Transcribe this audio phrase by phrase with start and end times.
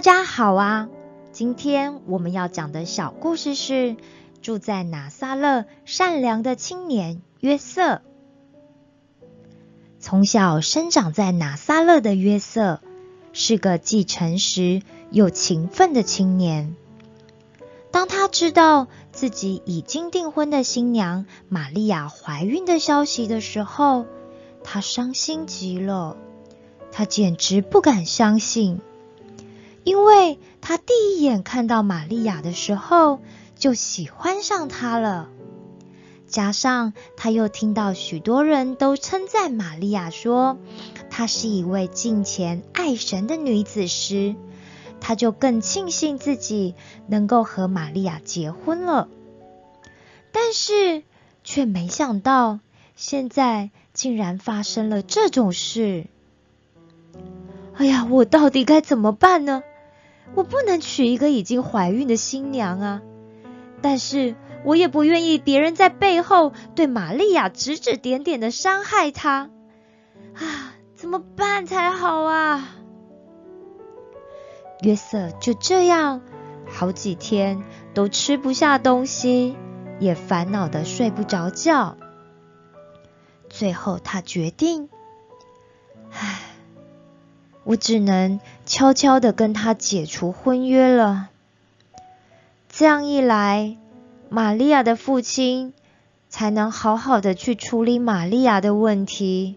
[0.00, 0.88] 大家好啊！
[1.30, 3.96] 今天我们要讲的小故事是
[4.40, 8.00] 住在拿撒勒善良的青年约瑟。
[9.98, 12.80] 从小生长在拿撒勒的约瑟
[13.34, 14.80] 是个既诚实
[15.10, 16.74] 又勤奋的青年。
[17.90, 24.06] 当他知道自己已经订婚的新娘玛利亚怀孕的消息的时候，
[24.64, 26.16] 他伤心极了。
[26.90, 28.80] 他简直不敢相信。
[29.84, 33.20] 因为他第一眼看到玛利亚的时候
[33.56, 35.28] 就喜欢上她了，
[36.26, 40.58] 加上他又听到许多人都称赞玛利亚说
[41.08, 44.36] 她是一位敬虔爱神的女子时，
[45.00, 46.74] 他就更庆幸自己
[47.08, 49.08] 能够和玛利亚结婚了。
[50.30, 51.02] 但是
[51.42, 52.60] 却没想到，
[52.96, 56.06] 现在竟然发生了这种事。
[57.74, 59.62] 哎呀，我到底该怎么办呢？
[60.34, 63.02] 我不能娶一个已经怀孕的新娘啊！
[63.82, 69.50] 但是我也不愿意别人在背后对玛利亚指指点点的伤害她
[70.34, 70.74] 啊！
[70.94, 72.76] 怎么办才好啊？
[74.82, 76.22] 约瑟就这样
[76.66, 77.62] 好几天
[77.94, 79.56] 都吃不下东西，
[79.98, 81.96] 也烦恼的睡不着觉。
[83.48, 84.88] 最后他决定，
[86.12, 86.49] 唉。
[87.64, 91.28] 我只能悄悄的跟他解除婚约了。
[92.68, 93.76] 这样一来，
[94.28, 95.74] 玛利亚的父亲
[96.28, 99.56] 才能好好的去处理玛利亚的问题。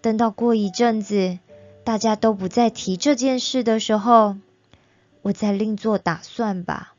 [0.00, 1.38] 等到过一阵子，
[1.84, 4.36] 大家都不再提这件事的时候，
[5.22, 6.94] 我再另做打算吧。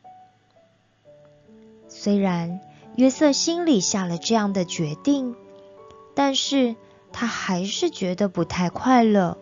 [1.87, 2.59] 虽然
[2.95, 5.35] 约瑟心里下了这样的决定，
[6.13, 6.75] 但是
[7.11, 9.37] 他还是觉得不太快乐。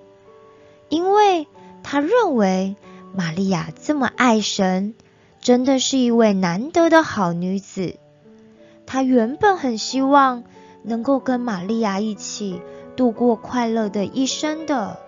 [0.89, 1.47] 因为
[1.83, 2.75] 他认为
[3.13, 4.95] 玛利亚这么爱神，
[5.39, 7.95] 真的是一位难得的好女子。
[8.85, 10.43] 他原本很希望
[10.83, 12.61] 能够跟玛利亚一起
[12.95, 14.99] 度过快乐的一生的。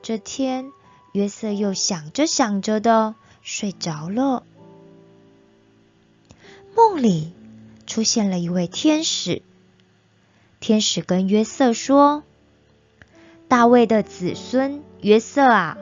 [0.00, 0.70] 这天，
[1.12, 4.44] 约瑟又想着想着的睡着了。
[6.76, 7.32] 梦里
[7.86, 9.42] 出现了一位天使，
[10.60, 12.22] 天使跟约瑟说。
[13.48, 15.78] 大卫的子孙约瑟啊，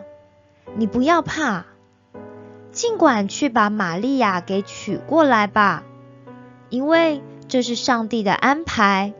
[0.76, 1.64] 你不要怕，
[2.72, 5.82] 尽管去把玛利亚给娶过来吧，
[6.68, 9.14] 因为这是上帝的安排。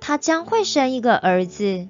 [0.00, 1.88] 他将会生一个儿子，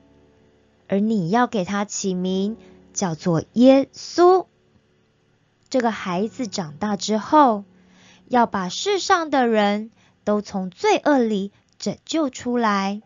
[0.88, 2.56] 而你要给他起名
[2.92, 4.46] 叫做耶稣。
[5.68, 7.64] 这个孩子长大之后，
[8.28, 9.90] 要把世上的人
[10.24, 13.02] 都从罪恶里拯救出来。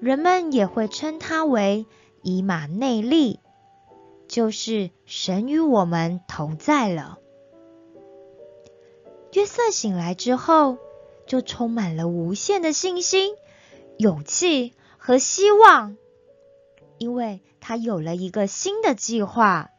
[0.00, 1.86] 人们也会称他为
[2.22, 3.40] 以马内利，
[4.28, 7.18] 就是神与我们同在了。
[9.32, 10.78] 约瑟醒来之后，
[11.26, 13.34] 就充满了无限的信心、
[13.98, 15.96] 勇气和希望，
[16.98, 19.70] 因为他有了一个新的计划，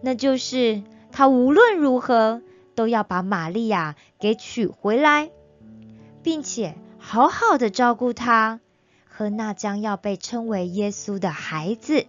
[0.00, 2.42] 那就是他无论如何
[2.74, 5.30] 都要把玛利亚给娶回来，
[6.22, 8.60] 并且好好的照顾她。
[9.18, 12.06] 和那将要被称为耶稣的孩子。